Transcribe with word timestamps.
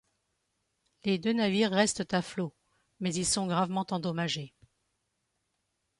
Les 1.03 1.19
deux 1.19 1.33
navires 1.33 1.69
restent 1.69 2.11
à 2.11 2.23
flot, 2.23 2.55
mais 3.01 3.13
ils 3.13 3.23
sont 3.23 3.45
gravement 3.45 3.85
endommagés. 3.91 4.55